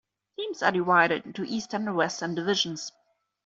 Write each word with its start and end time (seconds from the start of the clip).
Teams 0.35 0.63
are 0.63 0.71
divided 0.71 1.27
into 1.27 1.43
Eastern 1.43 1.87
and 1.87 1.95
Western 1.95 2.33
Divisions. 2.33 2.91